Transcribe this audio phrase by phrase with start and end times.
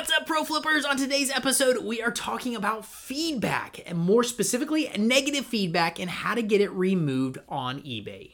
[0.00, 0.86] What's up, Pro Flippers?
[0.86, 6.34] On today's episode, we are talking about feedback, and more specifically, negative feedback and how
[6.34, 8.30] to get it removed on eBay.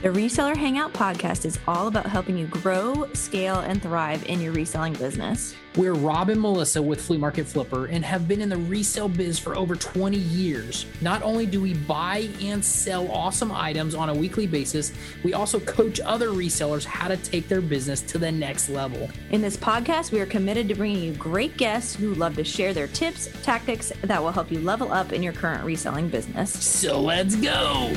[0.00, 4.52] The Reseller Hangout podcast is all about helping you grow, scale, and thrive in your
[4.52, 5.56] reselling business.
[5.74, 9.40] We're Rob and Melissa with Flea Market Flipper and have been in the resale biz
[9.40, 10.86] for over 20 years.
[11.00, 14.92] Not only do we buy and sell awesome items on a weekly basis,
[15.24, 19.10] we also coach other resellers how to take their business to the next level.
[19.30, 22.72] In this podcast, we are committed to bringing you great guests who love to share
[22.72, 26.52] their tips, tactics that will help you level up in your current reselling business.
[26.52, 27.92] So let's go!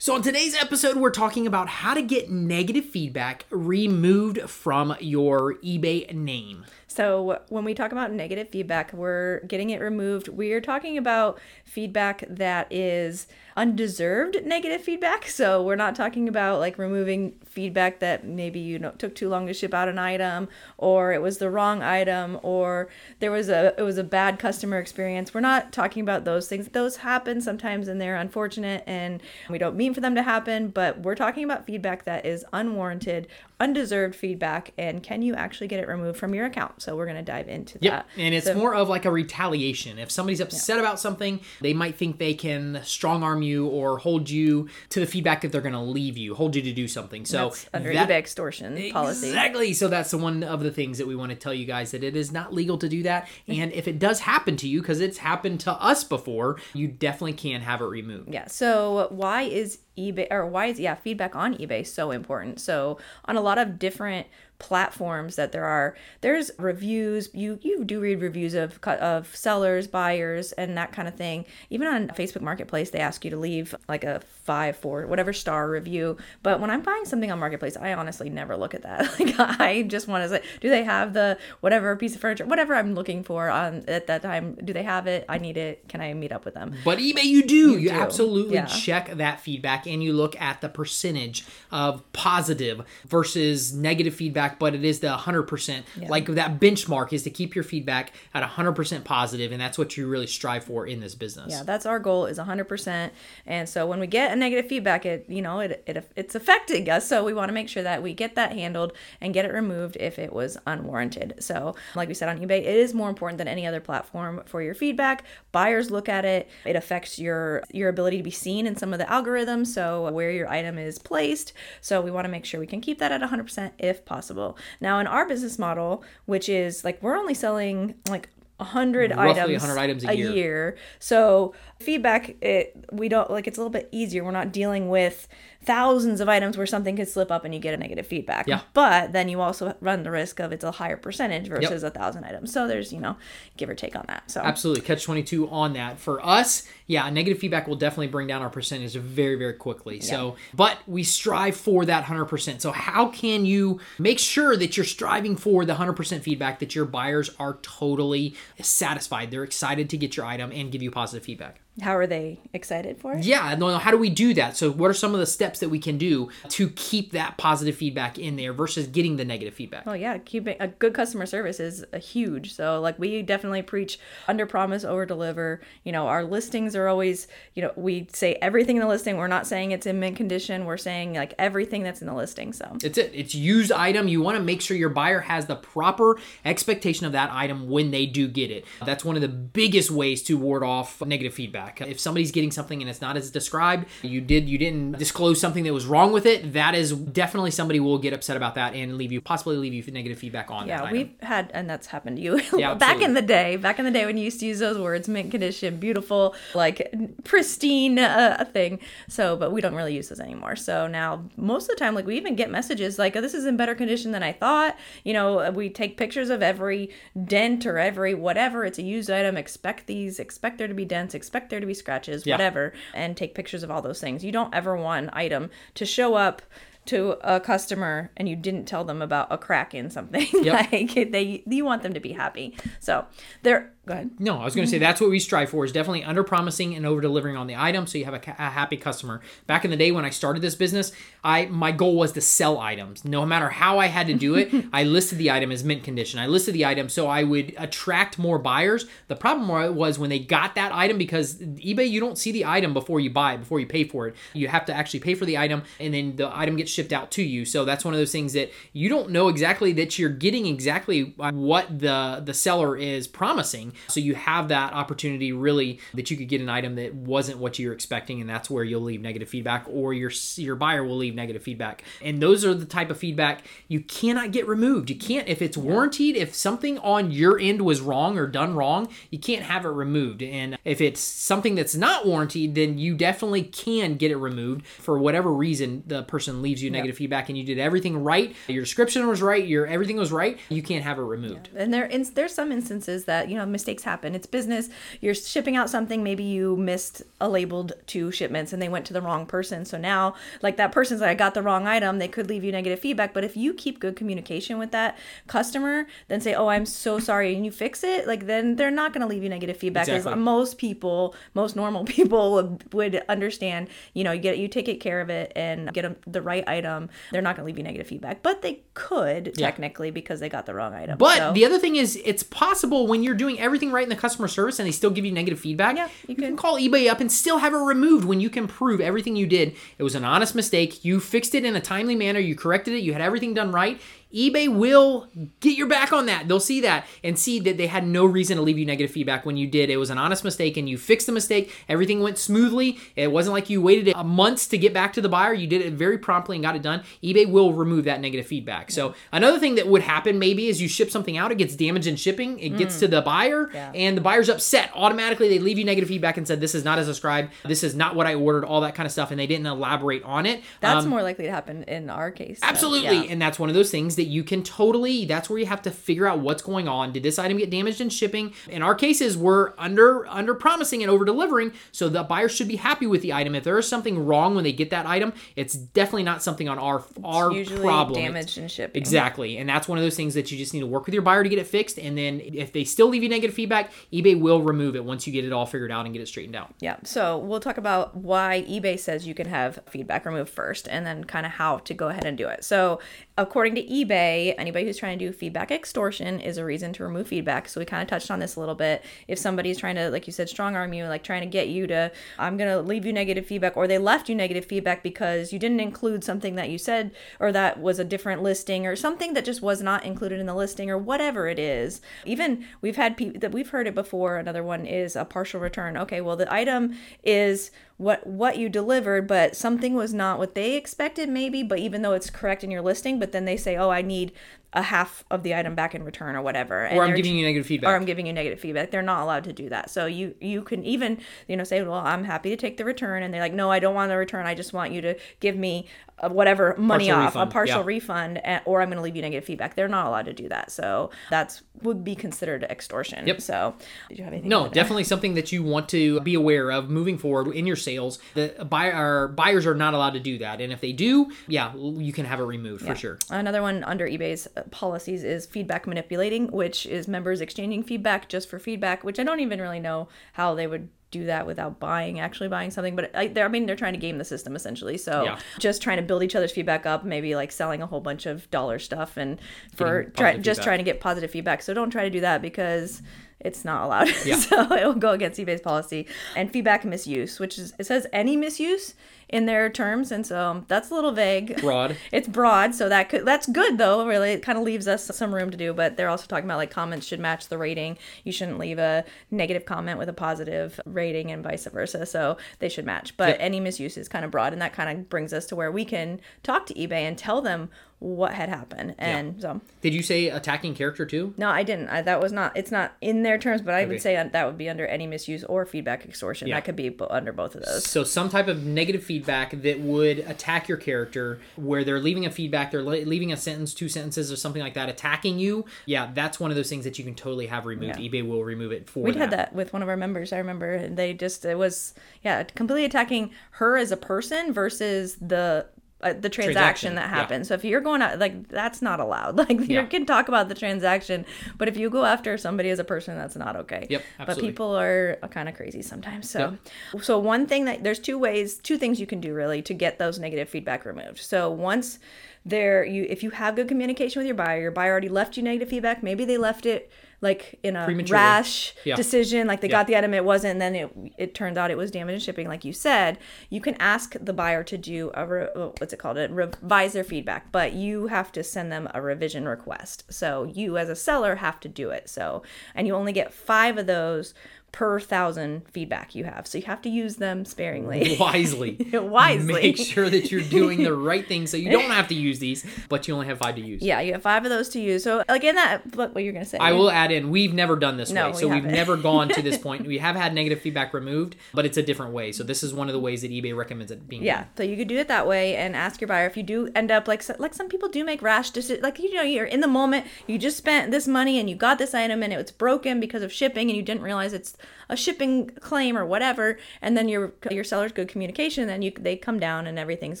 [0.02, 5.54] So, on today's episode, we're talking about how to get negative feedback removed from your
[5.58, 6.64] eBay name.
[6.88, 10.26] So, when we talk about negative feedback, we're getting it removed.
[10.26, 15.26] We are talking about feedback that is undeserved negative feedback.
[15.26, 19.46] So, we're not talking about like removing feedback that maybe you know took too long
[19.46, 22.88] to ship out an item or it was the wrong item or
[23.20, 25.34] there was a it was a bad customer experience.
[25.34, 26.68] We're not talking about those things.
[26.68, 31.00] Those happen sometimes and they're unfortunate and we don't mean for them to happen, but
[31.00, 33.28] we're talking about feedback that is unwarranted,
[33.60, 36.80] undeserved feedback and can you actually get it removed from your account?
[36.80, 37.92] So we're going to dive into yep.
[37.92, 38.20] that.
[38.20, 39.98] And it's so, more of like a retaliation.
[39.98, 40.82] If somebody's upset yeah.
[40.82, 45.06] about something, they might think they can strong arm you or hold you to the
[45.06, 47.24] feedback that they're going to leave you, hold you to do something.
[47.24, 49.28] So that's under that, eBay extortion policy.
[49.28, 49.72] Exactly.
[49.72, 52.16] So that's one of the things that we want to tell you guys that it
[52.16, 53.28] is not legal to do that.
[53.48, 57.34] And if it does happen to you, because it's happened to us before, you definitely
[57.34, 58.32] can have it removed.
[58.32, 58.46] Yeah.
[58.46, 62.60] So why is eBay or why is yeah feedback on eBay so important?
[62.60, 64.26] So on a lot of different
[64.62, 65.94] platforms that there are.
[66.22, 67.28] There's reviews.
[67.34, 71.44] You you do read reviews of of sellers buyers and that kind of thing.
[71.68, 75.70] Even on facebook marketplace they ask you to leave like a five four whatever star
[75.70, 79.34] review but when i'm buying something on marketplace i honestly never look at that like
[79.60, 82.94] i just want to say do they have the whatever piece of furniture whatever i'm
[82.94, 86.12] looking for on at that time do they have it i need it can i
[86.12, 87.94] meet up with them but ebay you do you, you do.
[87.94, 88.66] absolutely yeah.
[88.66, 94.74] check that feedback and you look at the percentage of positive versus negative feedback but
[94.74, 95.82] it is the 100%.
[95.96, 96.08] Yeah.
[96.08, 100.08] Like that benchmark is to keep your feedback at 100% positive, and that's what you
[100.08, 101.52] really strive for in this business.
[101.52, 103.10] Yeah, that's our goal is 100%.
[103.46, 107.08] And so when we get negative feedback, it you know it, it it's affecting us.
[107.08, 109.96] So we want to make sure that we get that handled and get it removed
[109.98, 111.34] if it was unwarranted.
[111.40, 114.62] So like we said on eBay, it is more important than any other platform for
[114.62, 115.24] your feedback.
[115.52, 116.48] Buyers look at it.
[116.64, 119.68] It affects your your ability to be seen in some of the algorithms.
[119.68, 121.52] So where your item is placed.
[121.80, 124.56] So we want to make sure we can keep that at 100% if possible.
[124.80, 128.28] Now, in our business model, which is like we're only selling like
[128.62, 130.32] 100 items, 100 items a, a year.
[130.32, 130.76] year.
[130.98, 134.24] So feedback, it we don't like it's a little bit easier.
[134.24, 135.28] We're not dealing with
[135.64, 138.46] thousands of items where something could slip up and you get a negative feedback.
[138.48, 138.62] Yeah.
[138.74, 141.94] But then you also run the risk of it's a higher percentage versus yep.
[141.94, 142.52] a thousand items.
[142.52, 143.16] So there's, you know,
[143.56, 144.30] give or take on that.
[144.30, 145.98] So absolutely catch 22 on that.
[145.98, 149.96] For us, yeah, negative feedback will definitely bring down our percentage very, very quickly.
[149.96, 150.02] Yeah.
[150.02, 152.60] So, but we strive for that 100%.
[152.60, 156.84] So how can you make sure that you're striving for the 100% feedback that your
[156.84, 159.30] buyers are totally satisfied?
[159.30, 161.61] They're excited to get your item and give you positive feedback.
[161.80, 163.24] How are they excited for it?
[163.24, 164.58] Yeah, no, no, how do we do that?
[164.58, 167.74] So, what are some of the steps that we can do to keep that positive
[167.74, 169.86] feedback in there versus getting the negative feedback?
[169.86, 172.52] Well, yeah, keeping a good customer service is a huge.
[172.52, 175.62] So, like, we definitely preach under promise, over deliver.
[175.82, 179.16] You know, our listings are always, you know, we say everything in the listing.
[179.16, 180.66] We're not saying it's in mint condition.
[180.66, 182.52] We're saying like everything that's in the listing.
[182.52, 183.12] So, it's it.
[183.14, 184.08] It's used item.
[184.08, 187.92] You want to make sure your buyer has the proper expectation of that item when
[187.92, 188.66] they do get it.
[188.84, 191.88] That's one of the biggest ways to ward off negative feedback feedback.
[191.88, 195.64] If somebody's getting something and it's not as described, you did you didn't disclose something
[195.64, 198.96] that was wrong with it, that is definitely somebody will get upset about that and
[198.96, 202.22] leave you possibly leave you negative feedback on yeah, we've had and that's happened to
[202.22, 203.56] you yeah, back in the day.
[203.56, 206.94] Back in the day when you used to use those words, mint condition, beautiful, like
[207.24, 208.78] pristine uh, thing.
[209.08, 210.56] So, but we don't really use those anymore.
[210.56, 213.44] So now most of the time, like we even get messages like, oh, "This is
[213.44, 216.90] in better condition than I thought." You know, we take pictures of every
[217.24, 218.64] dent or every whatever.
[218.64, 219.36] It's a used item.
[219.36, 220.18] Expect these.
[220.18, 221.14] Expect there to be dents.
[221.14, 222.34] Expect there to be scratches, yeah.
[222.34, 224.24] whatever, and take pictures of all those things.
[224.24, 226.42] You don't ever want an item to show up
[226.84, 230.72] to a customer and you didn't tell them about a crack in something yep.
[230.72, 233.06] like they you want them to be happy so
[233.44, 234.12] there Go ahead.
[234.20, 236.76] No, I was going to say that's what we strive for is definitely under promising
[236.76, 239.20] and over delivering on the item so you have a, a happy customer.
[239.48, 240.92] Back in the day when I started this business,
[241.24, 243.04] I my goal was to sell items.
[243.04, 246.20] No matter how I had to do it, I listed the item as mint condition.
[246.20, 248.86] I listed the item so I would attract more buyers.
[249.08, 252.74] The problem was when they got that item because eBay you don't see the item
[252.74, 254.14] before you buy it, before you pay for it.
[254.32, 257.10] You have to actually pay for the item and then the item gets shipped out
[257.12, 257.44] to you.
[257.44, 261.16] So that's one of those things that you don't know exactly that you're getting exactly
[261.18, 263.71] uh, what the the seller is promising.
[263.88, 267.58] So you have that opportunity really that you could get an item that wasn't what
[267.58, 271.14] you're expecting, and that's where you'll leave negative feedback, or your your buyer will leave
[271.14, 271.84] negative feedback.
[272.00, 274.90] And those are the type of feedback you cannot get removed.
[274.90, 276.16] You can't if it's warranted.
[276.16, 280.22] If something on your end was wrong or done wrong, you can't have it removed.
[280.22, 284.98] And if it's something that's not warranted, then you definitely can get it removed for
[284.98, 288.34] whatever reason the person leaves you negative feedback and you did everything right.
[288.48, 289.46] Your description was right.
[289.46, 290.38] Your everything was right.
[290.48, 291.50] You can't have it removed.
[291.54, 294.14] And there, in, there's some instances that you know mistakes happen.
[294.16, 294.68] It's business.
[295.00, 296.02] You're shipping out something.
[296.02, 299.64] Maybe you missed a labeled two shipments, and they went to the wrong person.
[299.64, 301.98] So now, like that person's like, I got the wrong item.
[302.00, 303.14] They could leave you negative feedback.
[303.14, 304.98] But if you keep good communication with that
[305.28, 308.06] customer, then say, Oh, I'm so sorry, and you fix it.
[308.08, 309.86] Like then they're not going to leave you negative feedback.
[309.88, 310.20] Exactly.
[310.20, 313.68] most people, most normal people would, would understand.
[313.94, 316.42] You know, you get you take it care of it and get 'em the right
[316.48, 316.90] item.
[317.12, 319.46] They're not going to leave you negative feedback, but they could Yeah.
[319.46, 320.98] technically because they got the wrong item.
[320.98, 323.96] But So- the other thing is, it's possible when you're doing everything right in the
[323.96, 325.76] customer service and they still give you negative feedback.
[325.76, 328.46] Yeah, you you can- call eBay up and still have it removed when you can
[328.48, 329.54] prove everything you did.
[329.78, 330.84] It was an honest mistake.
[330.84, 332.18] You fixed it in a timely manner.
[332.20, 332.82] You corrected it.
[332.82, 333.80] You had everything done right.
[334.14, 335.08] eBay will
[335.40, 336.28] get your back on that.
[336.28, 339.24] They'll see that and see that they had no reason to leave you negative feedback
[339.24, 339.70] when you did.
[339.70, 341.52] It was an honest mistake and you fixed the mistake.
[341.68, 342.78] Everything went smoothly.
[342.96, 345.32] It wasn't like you waited months to get back to the buyer.
[345.32, 346.82] You did it very promptly and got it done.
[347.02, 348.70] eBay will remove that negative feedback.
[348.70, 351.86] So another thing that would happen maybe is you ship something out, it gets damaged
[351.86, 353.54] in shipping, it gets to the buyer, Mm.
[353.54, 353.72] Yeah.
[353.74, 354.70] and the buyer's upset.
[354.74, 357.32] Automatically, they leave you negative feedback and said, "This is not as described.
[357.44, 360.02] This is not what I ordered." All that kind of stuff, and they didn't elaborate
[360.04, 360.42] on it.
[360.60, 362.38] That's Um, more likely to happen in our case.
[362.40, 362.96] so, Absolutely.
[362.98, 363.02] yeah.
[363.12, 365.70] And that's one of those things that you can totally, that's where you have to
[365.70, 366.92] figure out what's going on.
[366.92, 368.34] Did this item get damaged in shipping?
[368.48, 371.52] In our cases, we're under under promising and over delivering.
[371.72, 373.34] So the buyer should be happy with the item.
[373.34, 376.58] If there is something wrong when they get that item, it's definitely not something on
[376.58, 378.00] our our problem.
[378.00, 378.80] Damaged in shipping.
[378.80, 379.38] Exactly.
[379.38, 381.22] And that's one of those things that you just need to work with your buyer
[381.22, 381.78] to get it fixed.
[381.78, 385.12] And then if they still leave you negative feedback, eBay will remove it once you
[385.12, 386.54] get it all figured out and get it straightened out.
[386.60, 386.76] Yeah.
[386.84, 391.04] So we'll talk about why eBay says you can have feedback removed first and then
[391.04, 392.44] kind of how to go ahead and do it.
[392.44, 392.80] So,
[393.18, 397.08] according to eBay, anybody who's trying to do feedback extortion is a reason to remove
[397.08, 397.48] feedback.
[397.48, 398.84] So, we kind of touched on this a little bit.
[399.08, 401.66] If somebody's trying to, like you said, strong arm you, like trying to get you
[401.66, 405.32] to, I'm going to leave you negative feedback, or they left you negative feedback because
[405.32, 409.14] you didn't include something that you said, or that was a different listing, or something
[409.14, 411.80] that just was not included in the listing, or whatever it is.
[412.04, 414.16] Even we've had people that we've heard it before.
[414.16, 415.76] Another one is a partial return.
[415.76, 420.54] Okay, well, the item is what what you delivered but something was not what they
[420.54, 423.70] expected maybe but even though it's correct in your listing but then they say oh
[423.70, 424.12] i need
[424.54, 427.24] a half of the item back in return or whatever and Or I'm giving you
[427.24, 427.70] negative feedback.
[427.70, 430.42] or i'm giving you negative feedback they're not allowed to do that so you you
[430.42, 433.32] can even you know say well i'm happy to take the return and they're like
[433.32, 435.66] no i don't want the return i just want you to give me
[436.02, 437.66] uh, whatever money Partial off refund, a partial yeah.
[437.66, 440.28] refund and, or i'm going to leave you negative feedback they're not allowed to do
[440.28, 443.20] that so that's would be considered extortion Yep.
[443.22, 443.54] so
[443.88, 444.62] did you have anything No, to add there?
[444.62, 448.00] definitely something that you want to be aware of moving forward in your sales.
[448.14, 451.92] The buyer buyers are not allowed to do that, and if they do, yeah, you
[451.92, 452.98] can have it removed for sure.
[453.10, 458.28] Another one under eBay's uh, policies is feedback manipulating, which is members exchanging feedback just
[458.28, 461.98] for feedback, which I don't even really know how they would do that without buying
[462.00, 464.76] actually buying something but I, they're, I mean they're trying to game the system essentially.
[464.76, 465.18] So Yeah.
[465.38, 468.30] just trying to build each other's feedback up maybe like selling a whole bunch of
[468.30, 469.18] dollar stuff and
[469.56, 471.40] for try, just trying to get positive feedback.
[471.40, 472.82] So don't try to do that because
[473.20, 473.88] it's not allowed.
[474.04, 474.16] Yeah.
[474.28, 475.86] so it will go against eBay's policy.
[476.14, 478.74] And feedback misuse which is it says any misuse
[479.12, 481.76] in their terms and so um, that's a little vague Broad.
[481.92, 485.14] it's broad so that could that's good though really it kind of leaves us some
[485.14, 488.10] room to do but they're also talking about like comments should match the rating you
[488.12, 492.64] shouldn't leave a negative comment with a positive rating and vice versa so they should
[492.66, 493.16] match but Yep.
[493.20, 495.64] any misuse is kind of broad and that kind of brings us to where we
[495.66, 497.50] can talk to ebay and tell them
[497.80, 501.14] what had happened and so Did you say attacking character too?
[501.16, 503.68] no i didn't I, that was not it's not in their terms but i Okay.
[503.72, 506.36] would say uh, that would be under any misuse or feedback extortion Yeah.
[506.36, 509.98] that could be under both of those So some type of negative feedback that would
[510.00, 514.10] attack your character, where they're leaving a feedback, they're le- leaving a sentence, two sentences,
[514.12, 515.44] or something like that, attacking you.
[515.66, 517.78] Yeah, that's one of those things that you can totally have removed.
[517.78, 517.88] Yeah.
[517.90, 519.00] eBay will remove it for We'd that.
[519.00, 520.12] had that with one of our members.
[520.12, 524.96] I remember and they just it was yeah completely attacking her as a person versus
[524.96, 525.46] the
[525.82, 526.88] uh, the transaction, Transaction, that yeah.
[526.88, 527.26] happened.
[527.26, 529.16] So if you're going out, like that's not allowed.
[529.22, 529.66] Like you Yeah.
[529.66, 531.04] can talk about the transaction,
[531.38, 533.66] but if you go after somebody as a person, that's not okay.
[533.70, 534.22] Yep, Absolutely.
[534.22, 536.08] But people are kind of crazy sometimes.
[536.10, 536.36] So,
[536.80, 539.78] so one thing that there's two ways, two things you can do really to get
[539.78, 540.98] those negative feedback removed.
[540.98, 541.78] So once
[542.24, 545.22] there, you if you have good communication with your buyer, your buyer already left you
[545.22, 545.82] negative feedback.
[545.82, 548.76] Maybe they left it like in a rash Yeah.
[548.76, 549.58] decision, like they Yeah.
[549.58, 552.00] got the item, it wasn't, and then it it turned out it was damage in
[552.00, 552.96] shipping, like you said.
[553.28, 556.74] You can ask the buyer to do a re, uh, what's it called, a revise
[556.74, 559.84] their feedback, but you have to send them a revision request.
[559.92, 561.88] So you as a seller have to do it.
[561.88, 562.22] So
[562.54, 564.14] and you only get five of those
[564.52, 566.26] per thousand feedback you have.
[566.26, 567.96] So you have to use them sparingly.
[568.00, 568.58] wisely.
[568.72, 569.32] Wisely.
[569.32, 572.44] Make sure that you're doing the right thing so you don't have to use these,
[572.68, 573.62] but you only have five to use.
[573.62, 574.84] Yeah, you have five of those to use.
[574.84, 576.36] So again, that what, what you're gonna say?
[576.38, 578.12] I will add in, we've never done this No, way.
[578.12, 579.66] we So we've never gone to this point.
[579.66, 582.12] We have had negative feedback removed, but it's a different way.
[582.12, 584.26] So this is one of the ways that eBay recommends it being Yeah, done.
[584.36, 586.70] so you could do it that way and ask your buyer if you do end
[586.70, 588.62] up like like some people do make rash decisions.
[588.62, 591.58] Like you know, you're in the moment, you just spent this money and you got
[591.58, 594.36] this item and it was broken because of shipping and you didn't realize it's
[594.68, 596.38] a shipping claim or whatever.
[596.60, 600.00] And then your your seller's good communication, then you they come down and everything's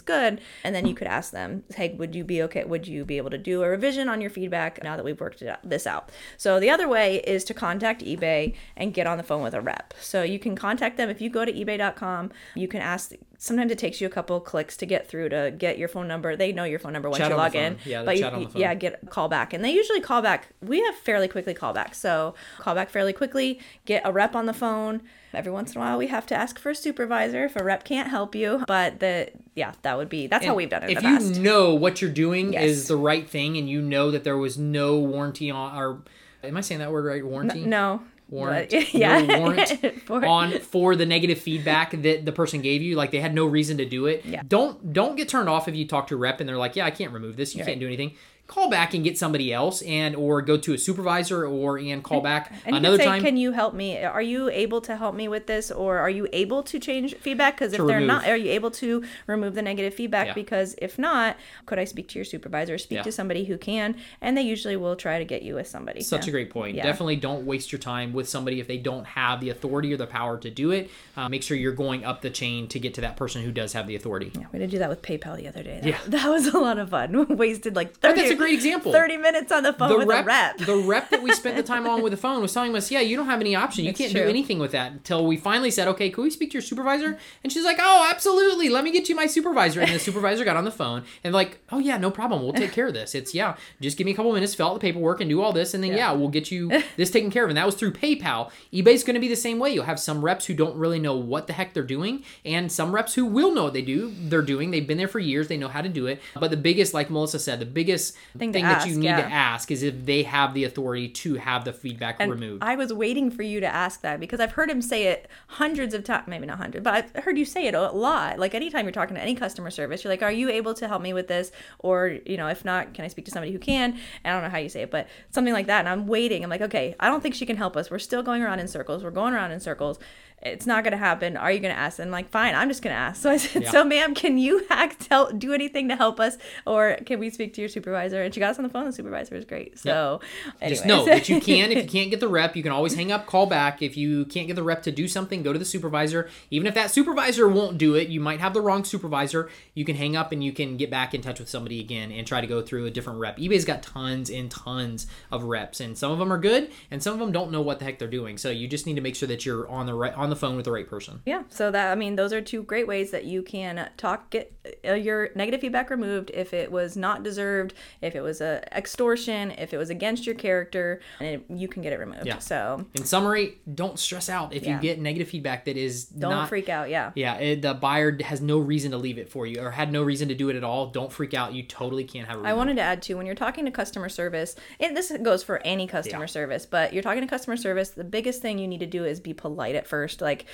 [0.00, 0.40] good.
[0.64, 2.64] And then you could ask them, hey, would you be okay?
[2.64, 5.42] Would you be able to do a revision on your feedback now that we've worked
[5.42, 6.10] out, this out?
[6.36, 9.60] So the other way is to contact eBay and get on the phone with a
[9.60, 9.94] rep.
[10.00, 12.32] So you can contact them if you go to ebay.com.
[12.54, 13.12] You can ask.
[13.44, 16.36] Sometimes it takes you a couple clicks to get through to get your phone number.
[16.36, 17.76] They know your phone number once Chat you log in.
[17.84, 18.62] Yeah, but you, chat on the phone.
[18.62, 19.52] yeah, get a call back.
[19.52, 20.50] And they usually call back.
[20.60, 21.96] We have fairly quickly call back.
[21.96, 25.02] So call back fairly quickly, get a rep on the phone.
[25.34, 27.82] Every once in a while we have to ask for a supervisor if a rep
[27.84, 28.62] can't help you.
[28.68, 31.40] But the yeah, that would be that's how we've done it If you past.
[31.40, 32.62] know what you're doing Yes.
[32.62, 36.02] is the right thing and you know that there was no warranty on or
[36.44, 37.26] am I saying that word right?
[37.26, 37.64] Warranty?
[37.64, 38.02] no.
[38.32, 39.20] Warrant, but- yeah.
[39.20, 39.68] no warrant
[40.06, 42.96] For- on for the negative feedback that the person gave you.
[42.96, 44.24] Like they had no reason to do it.
[44.24, 44.42] Yeah.
[44.46, 46.86] Don't don't get turned off if you talk to a rep and they're like, yeah,
[46.86, 47.54] I can't remove this.
[47.54, 48.14] You You're can't do anything.
[48.52, 52.20] Call back and get somebody else, and or go to a supervisor, or and call
[52.20, 53.22] back And you another can say, time.
[53.22, 54.02] "Can you help me?
[54.04, 57.54] Are you able to help me with this, or are you able to change feedback?
[57.56, 58.08] Because if they're remove.
[58.08, 60.26] not, are you able to remove the negative feedback?
[60.26, 60.34] Yeah.
[60.34, 62.76] Because if not, could I speak to your supervisor?
[62.76, 63.02] Speak Yeah.
[63.04, 66.02] to somebody who can, and they usually will try to get you with somebody.
[66.02, 66.30] Such Yeah.
[66.30, 66.76] a great point.
[66.76, 70.06] Definitely don't waste your time with somebody if they don't have the authority or the
[70.06, 70.90] power to do it.
[71.16, 73.72] Uh, make sure you're going up the chain to get to that person who does
[73.72, 74.30] have the authority.
[74.38, 75.80] Yeah, we did do that with PayPal the other day.
[75.82, 75.98] That, Yeah.
[76.08, 77.26] that was a lot of fun.
[77.36, 78.92] Wasted like 30, But that's a great example.
[78.92, 80.58] 30 minutes on the phone the with rep, a rep.
[80.58, 83.00] the rep that we spent the time on with the phone was telling us, yeah,
[83.00, 83.84] you don't have any option.
[83.84, 84.22] You That's can't true.
[84.22, 87.18] do anything with that until we finally said, okay, can we speak to your supervisor?
[87.42, 88.68] And she's like, oh, absolutely.
[88.68, 89.80] Let me get you my supervisor.
[89.80, 92.42] And the supervisor got on the phone and like, oh yeah, no problem.
[92.42, 93.14] We'll take care of this.
[93.14, 95.52] It's yeah, just give me a couple minutes, fill out the paperwork, and do all
[95.52, 97.50] this, and then yeah, we'll get you this taken care of.
[97.50, 98.50] And that was through PayPal.
[98.72, 99.72] eBay's going to be the same way.
[99.72, 102.94] You'll have some reps who don't really know what the heck they're doing, and some
[102.94, 104.12] reps who will know what they do.
[104.18, 104.70] They're doing.
[104.70, 105.48] They've been there for years.
[105.48, 106.20] They know how to do it.
[106.34, 109.22] But the biggest, like Melissa said, the biggest Thing thing, to that you need yeah.
[109.22, 112.62] to ask is if they have the authority to have the feedback And removed.
[112.62, 115.94] I was waiting for you to ask that because I've heard him say it hundreds
[115.94, 118.38] of times, maybe not hundred, but I've heard you say it a lot.
[118.38, 121.02] Like anytime you're talking to any customer service, you're like, "Are you able to help
[121.02, 123.92] me with this?" Or you know, if not, can I speak to somebody who can?
[123.92, 125.80] And I don't know how you say it, but something like that.
[125.80, 126.42] And I'm waiting.
[126.42, 127.90] I'm like, okay, I don't think she can help us.
[127.90, 129.04] We're still going around in circles.
[129.04, 129.98] We're going around in circles.
[130.42, 131.36] It's not going to happen.
[131.36, 131.98] Are you going to ask?
[131.98, 133.22] And I'm like, fine, I'm just going to ask.
[133.22, 133.70] So I said, Yeah.
[133.70, 137.54] so ma'am, can you act, tell, do anything to help us, or can we speak
[137.54, 138.22] to your supervisor?
[138.22, 138.84] And she got us on the phone.
[138.86, 139.78] The supervisor was great.
[139.78, 140.20] So
[140.60, 140.84] Just anyways.
[140.86, 141.70] know that you can.
[141.70, 143.82] If you can't get the rep, you can always hang up, call back.
[143.82, 146.28] If you can't get the rep to do something, go to the supervisor.
[146.50, 149.48] Even if that supervisor won't do it, you might have the wrong supervisor.
[149.74, 152.26] You can hang up and you can get back in touch with somebody again and
[152.26, 153.38] try to go through a different rep.
[153.38, 157.12] eBay's got tons and tons of reps, and some of them are good, and some
[157.14, 158.36] of them don't know what the heck they're doing.
[158.38, 160.56] So you just need to make sure that you're on the right on the phone
[160.56, 161.20] with the right person.
[161.26, 164.52] Yeah, so that I mean, those are two great ways that you can talk get
[164.88, 169.50] uh, your negative feedback removed if it was not deserved, if it was a extortion,
[169.52, 172.26] if it was against your character, and it, you can get it removed.
[172.26, 172.38] Yeah.
[172.38, 174.76] So In summary, don't stress out if Yeah.
[174.76, 176.88] you get negative feedback that is don't not freak out.
[176.88, 177.10] Yeah.
[177.14, 180.02] Yeah, it, the buyer has no reason to leave it for you or had no
[180.02, 180.86] reason to do it at all.
[180.86, 181.52] Don't freak out.
[181.52, 182.44] You totally can't have.
[182.44, 185.58] I wanted to add too when you're talking to customer service, and this goes for
[185.66, 186.26] any customer Yeah.
[186.26, 189.20] service, but you're talking to customer service, the biggest thing you need to do is
[189.20, 190.21] be polite at first.
[190.22, 190.46] Like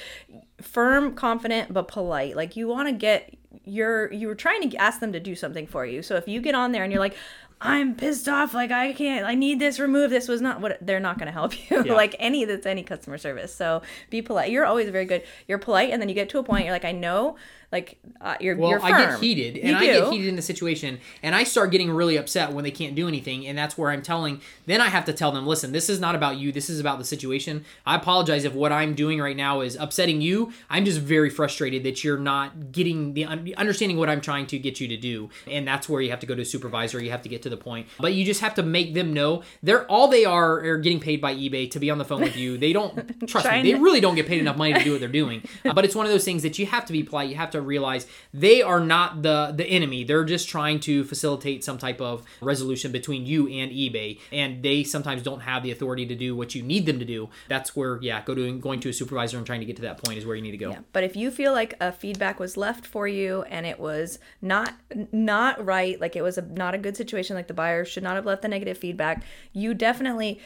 [0.61, 2.35] firm, confident, but polite.
[2.35, 5.87] Like you want to get you're you're trying to ask them to do something for
[5.87, 6.03] you.
[6.03, 7.17] So if you get on there and you're like,
[7.61, 8.55] I'm pissed off.
[8.55, 9.27] Like I can't.
[9.27, 10.13] I need this removed.
[10.13, 11.83] This was not what they're not going to help you.
[11.89, 11.95] Yeah.
[11.95, 13.55] like any that's any customer service.
[13.55, 14.51] So be polite.
[14.51, 15.23] You're always very good.
[15.47, 16.65] You're polite, and then you get to a point.
[16.65, 17.37] You're like, I know.
[17.71, 20.43] Like uh, you're Well, you're I get heated, You and I get heated in the
[20.43, 23.91] situation, and I start getting really upset when they can't do anything, and that's where
[23.91, 24.41] I'm telling.
[24.65, 26.51] Then I have to tell them, listen, this is not about you.
[26.51, 27.67] This is about the situation.
[27.85, 30.51] I apologize if what I'm doing right now is upsetting you.
[30.71, 34.81] I'm just very frustrated that you're not getting the understanding what I'm trying to get
[34.81, 37.03] you to do, and that's where you have to go to a supervisor.
[37.03, 39.43] You have to get to the point, but you just have to make them know
[39.63, 42.37] they're all they are are getting paid by eBay to be on the phone with
[42.37, 42.59] you.
[42.59, 43.63] They don't trust me.
[43.63, 45.43] They really don't get paid enough money to do what they're doing.
[45.65, 47.31] Uh, but it's one of those things that you have to be polite.
[47.31, 50.05] You have to realize they are not the the enemy.
[50.05, 54.85] They're just trying to facilitate some type of resolution between you and eBay, and they
[54.85, 57.29] sometimes don't have the authority to do what you need them to do.
[57.49, 60.03] That's where yeah, go to going to a supervisor and trying to get to that
[60.03, 60.71] point is where you need to go.
[60.71, 64.19] Yeah, but if you feel like a feedback was left for you and it was
[64.43, 64.75] not
[65.13, 68.17] not right, like it was a, not a good situation, like the buyer should not
[68.17, 70.41] have left the negative feedback, you definitely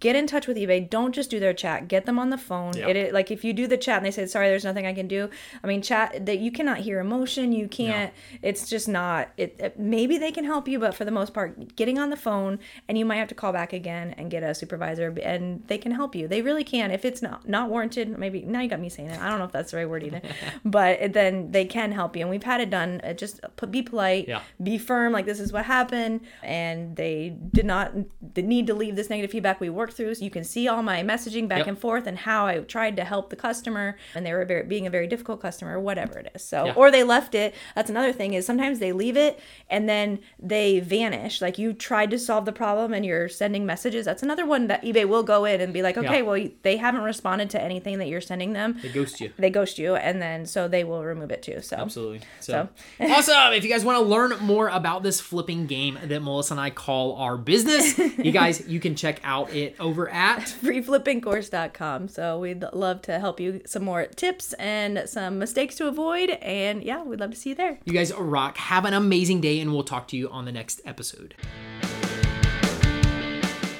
[0.00, 0.88] get in touch with eBay.
[0.88, 1.88] Don't just do their chat.
[1.88, 2.76] Get them on the phone.
[2.76, 4.92] It, it like if you do the chat and they say sorry, there's nothing I
[4.94, 5.28] can do.
[5.62, 7.52] I mean, chat that you cannot hear emotion.
[7.52, 8.12] You can't.
[8.42, 9.28] It's just not.
[9.36, 12.16] It, it maybe they can help you, but for the most part, getting on the
[12.16, 15.78] phone and you might have to call back again and get a supervisor, and they
[15.78, 16.28] can help you.
[16.28, 16.90] They really can.
[16.90, 19.20] If it's not not warranted, maybe now you got me saying it.
[19.20, 20.20] I don't know if that's the right word either,
[20.64, 22.22] but then they can help you.
[22.22, 23.00] And we've had it done.
[23.04, 24.42] Uh, Just p- be polite, Yeah.
[24.62, 25.12] be firm.
[25.12, 27.92] Like this is what happened, and they did not
[28.36, 29.60] need to leave this negative feedback.
[29.60, 31.66] We worked through, so you can see all my messaging back Yep.
[31.68, 34.86] and forth and how I tried to help the customer, and they were very, being
[34.86, 36.42] a very difficult customer, or whatever it is.
[36.44, 36.72] So, Yeah.
[36.74, 37.54] or they left it.
[37.74, 39.38] That's another thing is sometimes they leave it
[39.70, 41.40] and then they vanish.
[41.40, 44.04] Like you tried to solve the problem and you're sending messages.
[44.06, 46.22] That's another one that eBay will go in and be like, okay, Yeah.
[46.22, 48.78] well they haven't responded to anything that you're sending them.
[48.82, 49.30] They ghost you.
[49.38, 51.60] They ghost you, and then so they will remove it too.
[51.60, 52.20] So Absolutely.
[52.40, 52.68] So,
[52.98, 53.52] So- awesome.
[53.52, 56.70] If you guys want to learn more about this flipping game that Melissa and I
[56.70, 62.08] call our business, you guys, you can check out it over at freeflippingcourse.com.
[62.08, 66.30] So we'd love to help you some more tips and some mistakes to avoid.
[66.30, 67.78] And yeah, we'd love to see you there.
[67.84, 68.56] You guys rock.
[68.56, 71.34] Have an amazing day, and we'll talk to you on the next episode.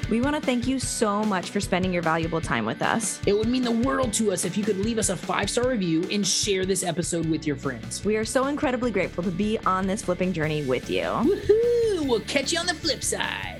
[0.08, 3.20] We want to thank you so much for spending your valuable time with us.
[3.26, 5.68] It would mean the world to us if you could leave us a five star
[5.68, 8.04] review and share this episode with your friends.
[8.04, 11.02] We are so incredibly grateful to be on this flipping journey with you.
[11.02, 12.06] Woohoo!
[12.06, 13.55] We'll catch you on the flip side.